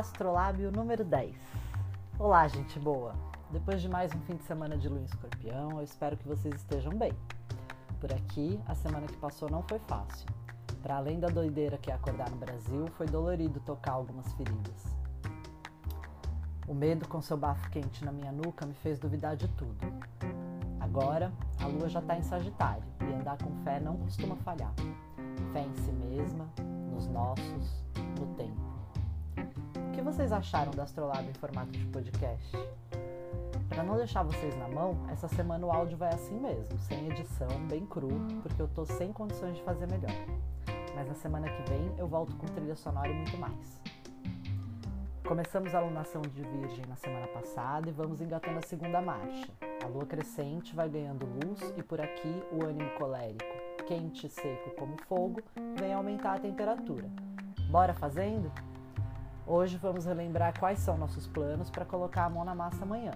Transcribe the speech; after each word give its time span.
Astrolábio 0.00 0.72
número 0.72 1.04
10. 1.04 1.36
Olá, 2.18 2.48
gente 2.48 2.78
boa! 2.78 3.12
Depois 3.50 3.82
de 3.82 3.88
mais 3.88 4.10
um 4.14 4.20
fim 4.20 4.34
de 4.34 4.42
semana 4.44 4.74
de 4.74 4.88
lua 4.88 4.98
em 4.98 5.04
escorpião, 5.04 5.72
eu 5.72 5.82
espero 5.82 6.16
que 6.16 6.26
vocês 6.26 6.54
estejam 6.54 6.96
bem. 6.96 7.12
Por 8.00 8.10
aqui, 8.10 8.58
a 8.66 8.74
semana 8.74 9.06
que 9.06 9.18
passou 9.18 9.50
não 9.50 9.62
foi 9.62 9.78
fácil. 9.80 10.26
Para 10.82 10.96
além 10.96 11.20
da 11.20 11.28
doideira 11.28 11.76
que 11.76 11.90
é 11.90 11.94
acordar 11.94 12.30
no 12.30 12.38
Brasil, 12.38 12.86
foi 12.96 13.08
dolorido 13.08 13.60
tocar 13.60 13.92
algumas 13.92 14.32
feridas. 14.32 14.96
O 16.66 16.72
medo 16.72 17.06
com 17.06 17.20
seu 17.20 17.36
bafo 17.36 17.68
quente 17.68 18.02
na 18.02 18.10
minha 18.10 18.32
nuca 18.32 18.64
me 18.64 18.72
fez 18.72 18.98
duvidar 18.98 19.36
de 19.36 19.48
tudo. 19.48 19.86
Agora, 20.80 21.30
a 21.62 21.66
lua 21.66 21.90
já 21.90 22.00
está 22.00 22.16
em 22.16 22.22
Sagitário 22.22 22.88
e 23.02 23.12
andar 23.12 23.36
com 23.36 23.54
fé 23.64 23.78
não 23.78 23.98
costuma 23.98 24.36
falhar. 24.36 24.72
Fé 25.52 25.60
em 25.60 25.74
si 25.74 25.92
mesma, 25.92 26.48
nos 26.90 27.06
nossos, 27.06 27.84
no 28.18 28.34
tempo 28.36 28.79
que 29.92 30.00
vocês 30.02 30.32
acharam 30.32 30.70
do 30.70 30.80
Astrolab 30.80 31.28
em 31.28 31.34
formato 31.34 31.72
de 31.72 31.84
podcast? 31.86 32.56
Para 33.68 33.82
não 33.82 33.96
deixar 33.96 34.22
vocês 34.22 34.56
na 34.56 34.68
mão, 34.68 34.96
essa 35.10 35.28
semana 35.28 35.66
o 35.66 35.70
áudio 35.70 35.96
vai 35.96 36.12
assim 36.12 36.38
mesmo, 36.38 36.78
sem 36.80 37.08
edição, 37.08 37.48
bem 37.68 37.86
cru, 37.86 38.08
porque 38.42 38.60
eu 38.60 38.68
tô 38.68 38.84
sem 38.84 39.12
condições 39.12 39.56
de 39.56 39.62
fazer 39.62 39.86
melhor. 39.86 40.10
Mas 40.94 41.06
na 41.06 41.14
semana 41.14 41.48
que 41.48 41.70
vem 41.70 41.94
eu 41.96 42.08
volto 42.08 42.34
com 42.36 42.46
trilha 42.46 42.74
sonora 42.74 43.08
e 43.08 43.14
muito 43.14 43.36
mais. 43.38 43.80
Começamos 45.26 45.72
a 45.74 45.78
alunação 45.78 46.22
de 46.22 46.42
Virgem 46.42 46.84
na 46.88 46.96
semana 46.96 47.28
passada 47.28 47.88
e 47.88 47.92
vamos 47.92 48.20
engatando 48.20 48.58
a 48.58 48.62
segunda 48.62 49.00
marcha. 49.00 49.48
A 49.84 49.86
lua 49.86 50.04
crescente 50.04 50.74
vai 50.74 50.88
ganhando 50.88 51.24
luz 51.26 51.72
e 51.76 51.82
por 51.82 52.00
aqui 52.00 52.42
o 52.50 52.64
ânimo 52.64 52.90
colérico, 52.98 53.44
quente 53.86 54.26
e 54.26 54.30
seco 54.30 54.70
como 54.76 54.96
fogo, 55.06 55.40
vem 55.78 55.92
aumentar 55.92 56.34
a 56.34 56.40
temperatura. 56.40 57.08
Bora 57.70 57.94
fazendo? 57.94 58.50
Hoje 59.52 59.76
vamos 59.78 60.04
relembrar 60.04 60.56
quais 60.60 60.78
são 60.78 60.96
nossos 60.96 61.26
planos 61.26 61.70
para 61.70 61.84
colocar 61.84 62.24
a 62.24 62.30
mão 62.30 62.44
na 62.44 62.54
massa 62.54 62.84
amanhã. 62.84 63.10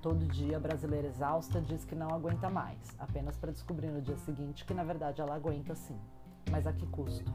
Todo 0.00 0.24
dia 0.24 0.56
a 0.56 0.60
brasileira 0.60 1.08
exausta 1.08 1.60
diz 1.60 1.84
que 1.84 1.94
não 1.94 2.08
aguenta 2.08 2.48
mais, 2.48 2.78
apenas 2.98 3.36
para 3.36 3.52
descobrir 3.52 3.88
no 3.88 4.00
dia 4.00 4.16
seguinte 4.16 4.64
que 4.64 4.72
na 4.72 4.82
verdade 4.82 5.20
ela 5.20 5.34
aguenta 5.34 5.74
sim. 5.74 6.00
Mas 6.50 6.66
a 6.66 6.72
que 6.72 6.86
custo? 6.86 7.30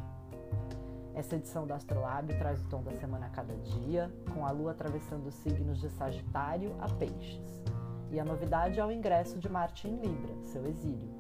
Essa 1.14 1.36
edição 1.36 1.68
do 1.68 1.76
Astrolab 1.76 2.34
traz 2.40 2.60
o 2.66 2.70
tom 2.70 2.82
da 2.82 2.92
semana 2.94 3.28
a 3.28 3.30
cada 3.30 3.56
dia, 3.56 4.12
com 4.34 4.48
a 4.48 4.50
lua 4.50 4.72
atravessando 4.72 5.28
os 5.28 5.36
signos 5.36 5.80
de 5.80 5.92
Sagitário 5.92 6.76
a 6.82 6.90
Peixes. 6.90 7.64
E 8.10 8.20
a 8.20 8.26
novidade 8.26 8.80
é 8.80 8.84
o 8.84 8.92
ingresso 8.92 9.38
de 9.38 9.48
Marte 9.48 9.88
em 9.88 9.96
Libra, 9.98 10.34
seu 10.42 10.66
exílio. 10.66 11.14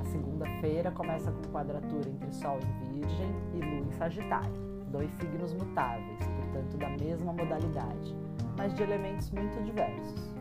A 0.00 0.04
segunda-feira 0.06 0.90
começa 0.90 1.30
com 1.30 1.52
quadratura 1.52 2.10
entre 2.10 2.32
Sol 2.32 2.58
em 2.58 2.94
Virgem 2.94 3.30
e 3.54 3.60
Lua 3.60 3.86
em 3.86 3.92
Sagitário 3.92 4.73
dois 4.90 5.10
signos 5.12 5.52
mutáveis, 5.52 6.18
portanto 6.18 6.76
da 6.76 6.90
mesma 6.90 7.32
modalidade, 7.32 8.16
mas 8.56 8.74
de 8.74 8.82
elementos 8.82 9.30
muito 9.30 9.62
diversos. 9.64 10.34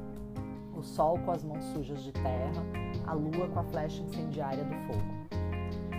O 0.76 0.82
Sol 0.82 1.18
com 1.20 1.32
as 1.32 1.44
mãos 1.44 1.64
sujas 1.66 2.04
de 2.04 2.12
terra, 2.12 2.64
a 3.06 3.14
Lua 3.14 3.48
com 3.48 3.60
a 3.60 3.64
flecha 3.64 4.02
incendiária 4.02 4.64
do 4.64 4.76
fogo. 4.88 5.24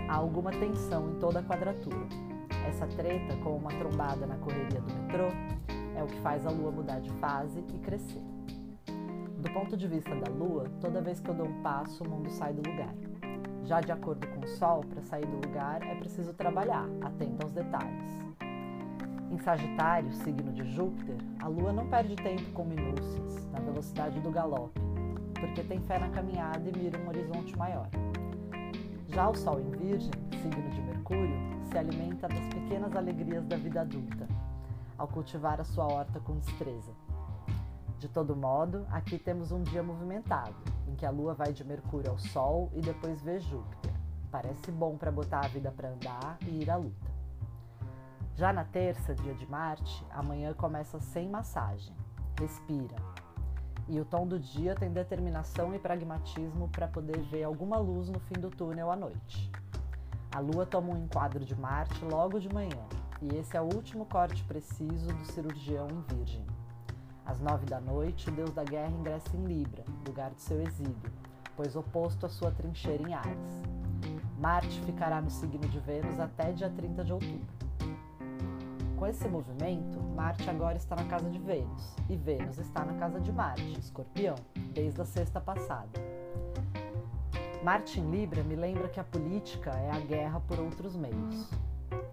Há 0.08 0.16
alguma 0.16 0.50
tensão 0.50 1.10
em 1.10 1.18
toda 1.18 1.40
a 1.40 1.42
quadratura. 1.42 2.06
Essa 2.68 2.86
treta, 2.88 3.36
como 3.42 3.56
uma 3.56 3.70
trombada 3.70 4.26
na 4.26 4.36
correria 4.36 4.80
do 4.80 4.94
metrô, 4.94 5.28
é 5.96 6.02
o 6.02 6.06
que 6.06 6.20
faz 6.20 6.46
a 6.46 6.50
Lua 6.50 6.70
mudar 6.70 7.00
de 7.00 7.10
fase 7.12 7.64
e 7.72 7.78
crescer. 7.78 8.22
Do 9.38 9.50
ponto 9.52 9.76
de 9.76 9.86
vista 9.86 10.14
da 10.14 10.30
Lua, 10.30 10.64
toda 10.80 11.00
vez 11.00 11.20
que 11.20 11.28
eu 11.28 11.34
dou 11.34 11.46
um 11.46 11.62
passo, 11.62 12.02
o 12.02 12.08
mundo 12.08 12.30
sai 12.30 12.52
do 12.52 12.68
lugar. 12.68 12.94
Já 13.64 13.80
de 13.80 13.92
acordo 13.92 14.26
com 14.28 14.40
o 14.40 14.48
Sol, 14.48 14.82
para 14.82 15.00
sair 15.02 15.26
do 15.26 15.36
lugar 15.36 15.82
é 15.82 15.94
preciso 15.94 16.34
trabalhar, 16.34 16.86
atento 17.02 17.44
aos 17.44 17.52
detalhes. 17.52 18.18
Em 19.34 19.38
Sagitário, 19.38 20.12
signo 20.12 20.52
de 20.52 20.62
Júpiter, 20.62 21.16
a 21.42 21.48
Lua 21.48 21.72
não 21.72 21.88
perde 21.88 22.14
tempo 22.14 22.52
com 22.52 22.64
minúcias, 22.64 23.50
na 23.50 23.58
velocidade 23.58 24.20
do 24.20 24.30
galope, 24.30 24.80
porque 25.40 25.64
tem 25.64 25.80
fé 25.80 25.98
na 25.98 26.08
caminhada 26.10 26.68
e 26.68 26.78
mira 26.78 26.96
um 27.00 27.08
horizonte 27.08 27.58
maior. 27.58 27.88
Já 29.08 29.28
o 29.28 29.34
Sol 29.34 29.58
em 29.58 29.70
Virgem, 29.72 30.12
signo 30.40 30.70
de 30.70 30.80
Mercúrio, 30.82 31.36
se 31.64 31.76
alimenta 31.76 32.28
das 32.28 32.46
pequenas 32.46 32.94
alegrias 32.94 33.44
da 33.46 33.56
vida 33.56 33.80
adulta, 33.80 34.28
ao 34.96 35.08
cultivar 35.08 35.60
a 35.60 35.64
sua 35.64 35.84
horta 35.84 36.20
com 36.20 36.36
destreza. 36.36 36.92
De 37.98 38.08
todo 38.08 38.36
modo, 38.36 38.86
aqui 38.88 39.18
temos 39.18 39.50
um 39.50 39.64
dia 39.64 39.82
movimentado, 39.82 40.54
em 40.86 40.94
que 40.94 41.04
a 41.04 41.10
Lua 41.10 41.34
vai 41.34 41.52
de 41.52 41.64
Mercúrio 41.64 42.12
ao 42.12 42.18
Sol 42.18 42.70
e 42.72 42.80
depois 42.80 43.20
vê 43.20 43.40
Júpiter. 43.40 43.92
Parece 44.30 44.70
bom 44.70 44.96
para 44.96 45.10
botar 45.10 45.44
a 45.44 45.48
vida 45.48 45.72
para 45.72 45.88
andar 45.88 46.38
e 46.46 46.62
ir 46.62 46.70
à 46.70 46.76
luta. 46.76 47.13
Já 48.36 48.52
na 48.52 48.64
terça, 48.64 49.14
dia 49.14 49.32
de 49.32 49.48
Marte, 49.48 50.04
amanhã 50.10 50.52
começa 50.54 50.98
sem 50.98 51.28
massagem. 51.28 51.94
Respira. 52.36 52.96
E 53.86 54.00
o 54.00 54.04
tom 54.04 54.26
do 54.26 54.40
dia 54.40 54.74
tem 54.74 54.90
determinação 54.90 55.72
e 55.72 55.78
pragmatismo 55.78 56.68
para 56.68 56.88
poder 56.88 57.20
ver 57.30 57.44
alguma 57.44 57.78
luz 57.78 58.08
no 58.08 58.18
fim 58.18 58.34
do 58.34 58.50
túnel 58.50 58.90
à 58.90 58.96
noite. 58.96 59.52
A 60.34 60.40
Lua 60.40 60.66
toma 60.66 60.94
um 60.94 61.04
enquadro 61.04 61.44
de 61.44 61.54
Marte 61.54 62.04
logo 62.04 62.40
de 62.40 62.52
manhã, 62.52 62.84
e 63.22 63.36
esse 63.36 63.56
é 63.56 63.60
o 63.60 63.72
último 63.72 64.04
corte 64.04 64.42
preciso 64.42 65.06
do 65.14 65.24
cirurgião 65.26 65.86
em 65.88 66.16
Virgem. 66.16 66.44
Às 67.24 67.38
nove 67.38 67.66
da 67.66 67.80
noite, 67.80 68.30
o 68.30 68.32
deus 68.32 68.52
da 68.52 68.64
guerra 68.64 68.90
ingressa 68.90 69.36
em 69.36 69.44
Libra, 69.44 69.84
lugar 70.04 70.32
de 70.32 70.42
seu 70.42 70.60
exílio, 70.60 71.12
pois 71.54 71.76
oposto 71.76 72.26
à 72.26 72.28
sua 72.28 72.50
trincheira 72.50 73.08
em 73.08 73.14
Ares. 73.14 73.62
Marte 74.40 74.80
ficará 74.80 75.20
no 75.20 75.30
signo 75.30 75.68
de 75.68 75.78
Vênus 75.78 76.18
até 76.18 76.50
dia 76.50 76.68
30 76.68 77.04
de 77.04 77.12
outubro. 77.12 77.63
Com 78.96 79.08
esse 79.08 79.28
movimento, 79.28 80.00
Marte 80.14 80.48
agora 80.48 80.76
está 80.76 80.94
na 80.94 81.04
casa 81.04 81.28
de 81.28 81.38
Vênus 81.38 81.96
e 82.08 82.16
Vênus 82.16 82.58
está 82.58 82.84
na 82.84 82.94
casa 82.94 83.20
de 83.20 83.32
Marte, 83.32 83.78
Escorpião, 83.78 84.36
desde 84.72 85.00
a 85.00 85.04
sexta 85.04 85.40
passada. 85.40 85.90
Marte 87.62 87.98
em 87.98 88.08
Libra 88.08 88.42
me 88.44 88.54
lembra 88.54 88.88
que 88.88 89.00
a 89.00 89.04
política 89.04 89.70
é 89.70 89.90
a 89.90 89.98
guerra 89.98 90.40
por 90.40 90.60
outros 90.60 90.94
meios. 90.94 91.50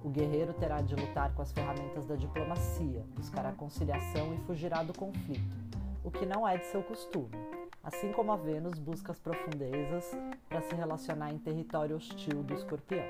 O 0.04 0.10
guerreiro 0.10 0.54
terá 0.54 0.82
de 0.82 0.96
lutar 0.96 1.32
com 1.34 1.44
as 1.44 1.52
ferramentas 1.52 2.08
da 2.08 2.16
diplomacia, 2.16 3.06
buscar 3.16 3.46
a 3.46 3.52
conciliação 3.52 4.34
e 4.34 4.38
fugirá 4.40 4.82
do 4.82 4.94
conflito, 4.94 5.58
o 6.04 6.10
que 6.10 6.26
não 6.26 6.48
é 6.48 6.58
de 6.58 6.66
seu 6.66 6.82
costume, 6.82 7.38
assim 7.84 8.12
como 8.12 8.32
a 8.32 8.38
Vênus 8.38 8.80
busca 8.80 9.12
as 9.12 9.20
profundezas 9.20 10.12
para 10.50 10.62
se 10.62 10.74
relacionar 10.74 11.32
em 11.32 11.38
território 11.38 11.96
hostil 11.96 12.42
do 12.42 12.56
escorpião. 12.56 13.06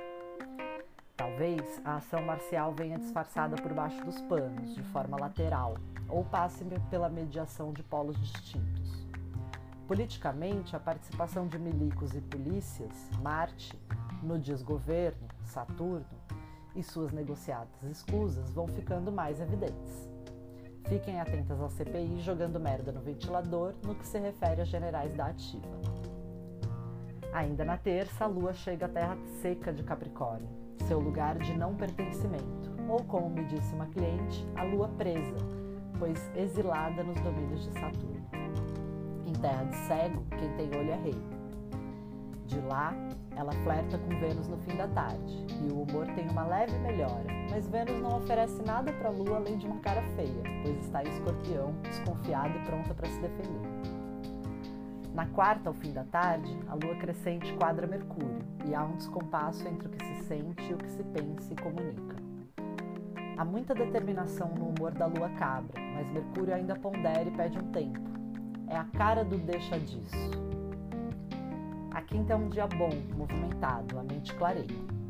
Talvez 1.41 1.81
a 1.83 1.95
ação 1.95 2.21
marcial 2.21 2.71
venha 2.71 2.99
disfarçada 2.99 3.55
por 3.55 3.73
baixo 3.73 3.99
dos 4.05 4.21
panos, 4.21 4.75
de 4.75 4.83
forma 4.83 5.19
lateral, 5.19 5.73
ou 6.07 6.23
passe 6.23 6.63
pela 6.91 7.09
mediação 7.09 7.73
de 7.73 7.81
polos 7.81 8.15
distintos. 8.19 9.07
Politicamente, 9.87 10.75
a 10.75 10.79
participação 10.79 11.47
de 11.47 11.57
milicos 11.57 12.13
e 12.13 12.21
polícias, 12.21 13.09
Marte, 13.23 13.75
no 14.21 14.37
desgoverno, 14.37 15.27
Saturno, 15.43 16.05
e 16.75 16.83
suas 16.83 17.11
negociadas 17.11 17.81
escusas 17.89 18.51
vão 18.51 18.67
ficando 18.67 19.11
mais 19.11 19.41
evidentes. 19.41 20.07
Fiquem 20.87 21.19
atentas 21.19 21.59
ao 21.59 21.71
CPI 21.71 22.21
jogando 22.21 22.59
merda 22.59 22.91
no 22.91 23.01
ventilador 23.01 23.73
no 23.83 23.95
que 23.95 24.05
se 24.05 24.19
refere 24.19 24.61
a 24.61 24.65
generais 24.65 25.15
da 25.15 25.25
ativa. 25.25 25.90
Ainda 27.33 27.63
na 27.63 27.77
terça, 27.77 28.25
a 28.25 28.27
Lua 28.27 28.53
chega 28.53 28.85
à 28.85 28.89
Terra 28.89 29.17
seca 29.41 29.71
de 29.71 29.83
Capricórnio 29.83 30.61
seu 30.91 30.99
lugar 30.99 31.37
de 31.37 31.57
não 31.57 31.73
pertencimento, 31.73 32.69
ou 32.89 33.01
como 33.05 33.29
me 33.29 33.45
disse 33.45 33.73
uma 33.73 33.85
cliente, 33.85 34.45
a 34.57 34.63
lua 34.63 34.89
presa, 34.89 35.37
pois 35.97 36.19
exilada 36.35 37.01
nos 37.01 37.17
domínios 37.21 37.63
de 37.63 37.71
Saturno. 37.79 38.27
Em 39.25 39.31
terra 39.31 39.63
de 39.63 39.75
cego, 39.87 40.21
quem 40.37 40.49
tem 40.57 40.77
olho 40.77 40.91
é 40.91 40.95
rei. 40.97 41.15
De 42.45 42.59
lá, 42.59 42.93
ela 43.37 43.53
flerta 43.63 43.97
com 43.97 44.09
Vênus 44.19 44.49
no 44.49 44.57
fim 44.57 44.75
da 44.75 44.89
tarde, 44.89 45.45
e 45.65 45.71
o 45.71 45.83
humor 45.83 46.05
tem 46.07 46.27
uma 46.29 46.45
leve 46.45 46.77
melhora, 46.79 47.27
mas 47.49 47.69
Vênus 47.69 48.01
não 48.01 48.17
oferece 48.17 48.61
nada 48.63 48.91
para 48.91 49.07
a 49.07 49.13
lua 49.13 49.37
além 49.37 49.57
de 49.57 49.67
uma 49.67 49.79
cara 49.79 50.01
feia, 50.17 50.43
pois 50.61 50.77
está 50.83 51.03
em 51.03 51.07
escorpião, 51.07 51.73
desconfiada 51.83 52.49
e 52.49 52.65
pronta 52.65 52.93
para 52.93 53.07
se 53.07 53.21
defender. 53.21 54.00
Na 55.13 55.25
quarta, 55.25 55.69
ao 55.69 55.73
fim 55.73 55.91
da 55.91 56.05
tarde, 56.05 56.57
a 56.69 56.73
lua 56.73 56.95
crescente 56.95 57.53
quadra 57.55 57.85
Mercúrio 57.85 58.39
e 58.65 58.73
há 58.73 58.83
um 58.83 58.95
descompasso 58.95 59.67
entre 59.67 59.87
o 59.87 59.91
que 59.91 60.05
se 60.05 60.23
sente 60.23 60.69
e 60.69 60.73
o 60.73 60.77
que 60.77 60.89
se 60.89 61.03
pensa 61.03 61.51
e 61.51 61.55
comunica. 61.57 62.15
Há 63.37 63.43
muita 63.43 63.75
determinação 63.75 64.49
no 64.55 64.69
humor 64.69 64.91
da 64.91 65.07
lua 65.07 65.29
cabra, 65.31 65.81
mas 65.95 66.09
Mercúrio 66.11 66.53
ainda 66.53 66.75
pondera 66.75 67.23
e 67.23 67.31
pede 67.31 67.57
um 67.57 67.71
tempo. 67.71 67.99
É 68.67 68.77
a 68.77 68.85
cara 68.85 69.25
do 69.25 69.37
deixa 69.37 69.77
disso. 69.79 70.31
A 71.91 72.01
quinta 72.01 72.31
é 72.31 72.35
um 72.37 72.47
dia 72.47 72.67
bom, 72.67 72.91
movimentado, 73.17 73.99
a 73.99 74.03
mente 74.03 74.33
clareia. 74.35 75.00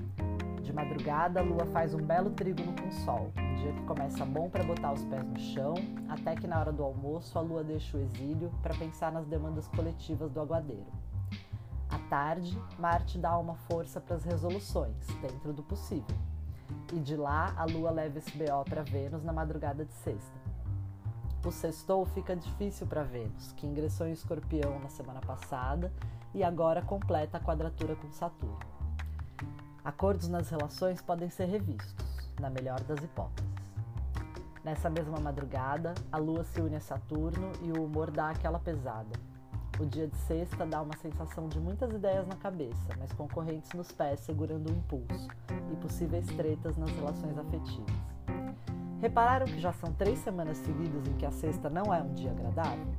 De 0.72 0.76
madrugada, 0.76 1.42
a 1.42 1.44
lua 1.44 1.66
faz 1.66 1.94
um 1.94 2.02
belo 2.02 2.30
trígono 2.30 2.74
com 2.74 2.88
o 2.88 2.92
sol, 3.04 3.30
um 3.38 3.56
dia 3.56 3.74
que 3.74 3.84
começa 3.84 4.26
bom 4.26 4.50
para 4.50 4.64
botar 4.64 4.94
os 4.94 5.04
pés 5.04 5.22
no 5.22 5.38
chão, 5.38 5.74
até 6.08 6.34
que 6.34 6.48
na 6.48 6.58
hora 6.58 6.72
do 6.72 6.82
almoço 6.82 7.38
a 7.38 7.42
lua 7.42 7.62
deixa 7.62 7.98
o 7.98 8.00
exílio 8.00 8.50
para 8.64 8.74
pensar 8.76 9.12
nas 9.12 9.28
demandas 9.28 9.68
coletivas 9.68 10.32
do 10.32 10.40
aguadeiro. 10.40 10.88
À 11.90 12.00
tarde, 12.10 12.58
Marte 12.80 13.18
dá 13.18 13.38
uma 13.38 13.56
força 13.56 14.00
para 14.00 14.16
as 14.16 14.24
resoluções, 14.24 14.96
dentro 15.22 15.52
do 15.52 15.62
possível. 15.62 16.16
e 16.94 17.00
de 17.02 17.18
lá 17.18 17.54
a 17.58 17.66
Lua 17.66 17.92
leva 17.92 18.20
esse 18.20 18.32
BO 18.38 18.64
para 18.64 18.82
Vênus 18.82 19.26
na 19.26 19.34
madrugada 19.34 19.84
de 19.84 19.94
sexta. 19.96 20.40
O 21.46 21.52
sextou 21.52 22.06
fica 22.06 22.34
difícil 22.34 22.88
para 22.88 23.04
Vênus, 23.04 23.52
que 23.58 23.68
ingressou 23.68 24.08
em 24.08 24.14
Escorpião 24.14 24.80
na 24.80 24.88
semana 24.88 25.20
passada 25.20 25.92
e 26.34 26.42
agora 26.46 26.82
completa 26.82 27.40
a 27.40 27.42
quadratura 27.42 27.94
com 27.98 28.10
Saturno. 28.14 28.81
Acordos 29.84 30.28
nas 30.28 30.48
relações 30.48 31.02
podem 31.02 31.28
ser 31.32 31.46
revistos, 31.46 32.06
na 32.40 32.52
melhor 32.52 32.80
das 32.82 33.04
hipóteses. 33.04 33.50
Nessa 34.64 34.92
mesma 34.92 35.20
madrugada, 35.20 35.96
a 36.12 36.18
Lua 36.18 36.44
se 36.44 36.62
une 36.62 36.76
a 36.76 36.80
Saturno 36.80 37.52
e 37.64 37.72
o 37.72 37.86
humor 37.86 38.12
dá 38.12 38.30
aquela 38.30 38.60
pesada. 38.60 39.10
O 39.80 39.86
dia 39.86 40.08
de 40.08 40.16
sexta 40.18 40.68
dá 40.68 40.84
uma 40.84 40.96
sensação 40.98 41.50
de 41.50 41.60
muitas 41.60 41.92
ideias 41.92 42.28
na 42.28 42.36
cabeça, 42.36 42.96
mas 43.00 43.12
com 43.14 43.28
correntes 43.28 43.74
nos 43.74 43.92
pés 43.92 44.20
segurando 44.20 44.70
o 44.70 44.72
impulso 44.72 45.28
e 45.72 45.76
possíveis 45.78 46.28
tretas 46.28 46.78
nas 46.78 46.92
relações 46.92 47.36
afetivas. 47.36 47.96
Repararam 49.02 49.48
que 49.48 49.60
já 49.60 49.74
são 49.74 49.92
três 49.94 50.20
semanas 50.20 50.58
seguidas 50.58 51.08
em 51.08 51.14
que 51.14 51.26
a 51.26 51.32
sexta 51.32 51.72
não 51.72 51.92
é 51.92 52.04
um 52.04 52.14
dia 52.14 52.30
agradável? 52.30 52.94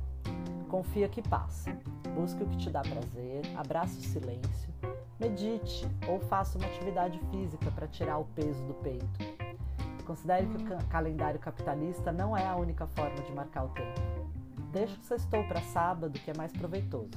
Confia 0.67 1.07
que 1.07 1.21
passa. 1.21 1.71
Busque 2.13 2.43
o 2.43 2.47
que 2.47 2.57
te 2.57 2.69
dá 2.69 2.81
prazer, 2.81 3.43
abrace 3.55 3.99
o 3.99 4.01
silêncio, 4.01 4.73
medite 5.23 5.87
ou 6.07 6.19
faça 6.19 6.57
uma 6.57 6.67
atividade 6.67 7.17
física 7.31 7.71
para 7.71 7.87
tirar 7.87 8.17
o 8.17 8.25
peso 8.25 8.61
do 8.65 8.73
peito. 8.75 9.07
Considere 10.05 10.45
que 10.47 10.73
o 10.73 10.87
calendário 10.89 11.39
capitalista 11.39 12.11
não 12.11 12.35
é 12.35 12.45
a 12.45 12.57
única 12.57 12.85
forma 12.87 13.15
de 13.21 13.31
marcar 13.31 13.63
o 13.63 13.69
tempo. 13.69 14.01
Deixe 14.73 14.97
o 14.99 15.03
sextou 15.03 15.45
para 15.45 15.61
sábado, 15.61 16.19
que 16.19 16.29
é 16.29 16.33
mais 16.35 16.51
proveitoso. 16.51 17.11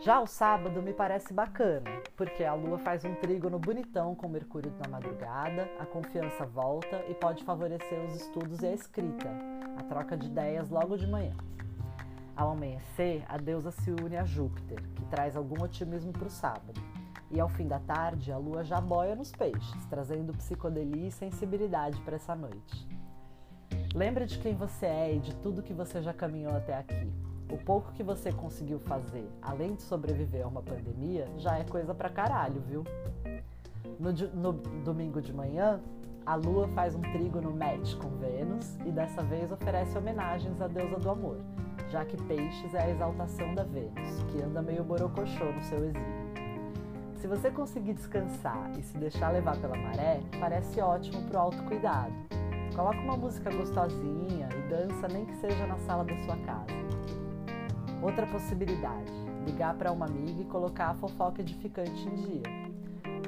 Já 0.00 0.20
o 0.20 0.26
sábado 0.26 0.82
me 0.82 0.92
parece 0.92 1.32
bacana, 1.32 1.90
porque 2.16 2.44
a 2.44 2.52
lua 2.52 2.78
faz 2.78 3.02
um 3.04 3.14
trígono 3.14 3.58
bonitão 3.58 4.14
com 4.14 4.28
Mercúrio 4.28 4.72
na 4.78 4.88
madrugada, 4.88 5.68
a 5.80 5.86
confiança 5.86 6.44
volta 6.44 7.02
e 7.08 7.14
pode 7.14 7.42
favorecer 7.44 7.98
os 8.04 8.14
estudos 8.14 8.60
e 8.60 8.66
a 8.66 8.74
escrita, 8.74 9.30
a 9.78 9.82
troca 9.84 10.16
de 10.16 10.26
ideias 10.26 10.68
logo 10.68 10.98
de 10.98 11.06
manhã. 11.06 11.34
Ao 12.36 12.50
amanhecer, 12.50 13.24
a 13.30 13.38
deusa 13.38 13.70
se 13.70 13.90
une 13.90 14.14
a 14.14 14.24
Júpiter, 14.24 14.82
que 14.94 15.04
traz 15.06 15.34
algum 15.34 15.62
otimismo 15.62 16.12
para 16.12 16.26
o 16.26 16.30
sábado. 16.30 16.78
E 17.30 17.40
ao 17.40 17.48
fim 17.48 17.66
da 17.66 17.78
tarde, 17.78 18.30
a 18.30 18.36
lua 18.36 18.62
já 18.62 18.78
boia 18.78 19.16
nos 19.16 19.32
peixes, 19.32 19.86
trazendo 19.86 20.34
psicodelia 20.34 21.08
e 21.08 21.10
sensibilidade 21.10 21.98
para 22.02 22.16
essa 22.16 22.36
noite. 22.36 22.86
Lembre 23.94 24.26
de 24.26 24.38
quem 24.38 24.54
você 24.54 24.84
é 24.84 25.14
e 25.14 25.18
de 25.18 25.34
tudo 25.36 25.62
que 25.62 25.72
você 25.72 26.02
já 26.02 26.12
caminhou 26.12 26.54
até 26.54 26.76
aqui. 26.76 27.10
O 27.50 27.56
pouco 27.56 27.92
que 27.92 28.02
você 28.02 28.30
conseguiu 28.30 28.78
fazer, 28.80 29.26
além 29.40 29.74
de 29.74 29.82
sobreviver 29.82 30.44
a 30.44 30.48
uma 30.48 30.62
pandemia, 30.62 31.26
já 31.38 31.58
é 31.58 31.64
coisa 31.64 31.94
pra 31.94 32.10
caralho, 32.10 32.60
viu? 32.60 32.84
No, 33.98 34.12
no 34.12 34.52
domingo 34.84 35.22
de 35.22 35.32
manhã, 35.32 35.80
a 36.26 36.34
Lua 36.34 36.68
faz 36.68 36.94
um 36.94 37.00
trigo 37.00 37.40
no 37.40 37.56
match 37.56 37.94
com 37.94 38.10
Vênus 38.18 38.76
e 38.84 38.90
dessa 38.90 39.22
vez 39.22 39.50
oferece 39.50 39.96
homenagens 39.96 40.60
à 40.60 40.66
deusa 40.66 40.98
do 40.98 41.08
amor, 41.08 41.38
já 41.90 42.04
que 42.04 42.16
Peixes 42.24 42.74
é 42.74 42.82
a 42.82 42.90
exaltação 42.90 43.54
da 43.54 43.62
Vênus, 43.62 44.22
que 44.30 44.42
anda 44.42 44.62
meio 44.62 44.82
borocochô 44.82 45.44
no 45.44 45.62
seu 45.62 45.78
exílio. 45.84 46.26
Se 47.16 47.26
você 47.26 47.50
conseguir 47.50 47.94
descansar 47.94 48.70
e 48.78 48.82
se 48.82 48.96
deixar 48.98 49.30
levar 49.30 49.56
pela 49.56 49.76
maré, 49.76 50.20
parece 50.38 50.80
ótimo 50.80 51.22
para 51.22 51.38
o 51.38 51.42
autocuidado. 51.42 52.12
Coloca 52.74 52.98
uma 52.98 53.16
música 53.16 53.50
gostosinha 53.50 54.48
e 54.52 54.68
dança 54.68 55.08
nem 55.08 55.24
que 55.24 55.34
seja 55.36 55.66
na 55.66 55.78
sala 55.78 56.04
da 56.04 56.16
sua 56.18 56.36
casa. 56.38 56.66
Outra 58.02 58.26
possibilidade, 58.26 59.10
ligar 59.46 59.74
para 59.74 59.90
uma 59.90 60.06
amiga 60.06 60.42
e 60.42 60.44
colocar 60.44 60.90
a 60.90 60.94
fofoca 60.94 61.40
edificante 61.40 62.06
em 62.08 62.14
dia. 62.14 62.66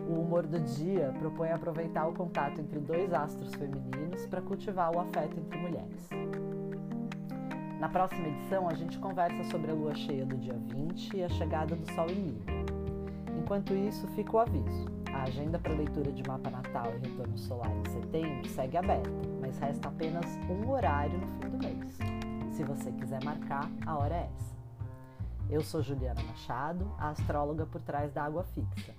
O 0.09 0.21
humor 0.21 0.47
do 0.47 0.61
dia 0.61 1.15
propõe 1.19 1.51
aproveitar 1.51 2.07
o 2.07 2.13
contato 2.13 2.61
entre 2.61 2.79
dois 2.79 3.13
astros 3.13 3.55
femininos 3.55 4.27
para 4.27 4.43
cultivar 4.43 4.95
o 4.95 5.01
afeto 5.01 5.39
entre 5.39 5.59
mulheres. 5.59 6.28
Na 7.79 7.89
próxima 7.89 8.27
edição, 8.27 8.69
a 8.69 8.75
gente 8.75 8.99
conversa 8.99 9.45
sobre 9.45 9.71
a 9.71 9.75
lua 9.75 9.95
cheia 9.95 10.27
do 10.27 10.37
dia 10.37 10.59
20 10.75 11.17
e 11.17 11.23
a 11.23 11.29
chegada 11.29 11.77
do 11.77 11.95
Sol 11.95 12.11
em 12.11 12.27
Libra. 12.27 12.55
Enquanto 13.41 13.73
isso, 13.73 14.05
fica 14.09 14.37
o 14.37 14.41
aviso. 14.41 14.87
A 15.15 15.23
agenda 15.23 15.61
para 15.61 15.75
leitura 15.75 16.11
de 16.11 16.25
mapa 16.27 16.51
natal 16.51 16.93
e 16.97 17.09
retorno 17.09 17.39
solar 17.39 17.71
em 17.71 17.89
setembro 17.89 18.49
segue 18.49 18.77
aberta, 18.77 19.09
mas 19.41 19.59
resta 19.59 19.89
apenas 19.89 20.27
um 20.51 20.69
horário 20.71 21.19
no 21.19 21.27
fim 21.29 21.51
do 21.51 21.59
mês. 21.59 21.99
Se 22.51 22.65
você 22.65 22.91
quiser 22.91 23.23
marcar, 23.23 23.71
a 23.87 23.97
hora 23.97 24.17
é 24.17 24.29
essa. 24.37 24.57
Eu 25.49 25.63
sou 25.63 25.81
Juliana 25.81 26.21
Machado, 26.25 26.93
a 26.99 27.11
astróloga 27.11 27.65
por 27.65 27.81
trás 27.81 28.13
da 28.13 28.25
Água 28.25 28.43
Fixa. 28.43 28.93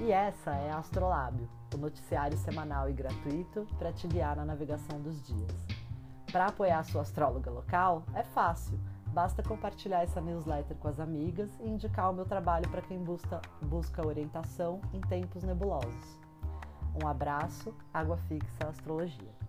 E 0.00 0.10
essa 0.10 0.50
é 0.50 0.72
a 0.72 0.78
Astrolábio, 0.78 1.48
o 1.72 1.78
noticiário 1.78 2.36
semanal 2.36 2.90
e 2.90 2.92
gratuito 2.92 3.64
para 3.78 3.92
te 3.92 4.08
guiar 4.08 4.34
na 4.34 4.44
navegação 4.44 5.00
dos 5.00 5.24
dias. 5.24 5.83
Para 6.34 6.46
apoiar 6.46 6.80
a 6.80 6.82
sua 6.82 7.02
astróloga 7.02 7.48
local, 7.48 8.02
é 8.12 8.24
fácil 8.24 8.76
Basta 9.14 9.44
compartilhar 9.44 10.02
essa 10.02 10.20
newsletter 10.20 10.76
com 10.78 10.88
as 10.88 10.98
amigas 10.98 11.48
e 11.60 11.68
indicar 11.68 12.10
o 12.10 12.12
meu 12.12 12.24
trabalho 12.24 12.68
para 12.68 12.82
quem 12.82 12.98
busca, 12.98 13.40
busca 13.62 14.04
orientação 14.04 14.80
em 14.92 15.00
tempos 15.00 15.44
nebulosos. 15.44 16.18
Um 17.00 17.06
abraço, 17.06 17.72
Água 17.92 18.16
Fixa 18.16 18.66
Astrologia. 18.68 19.43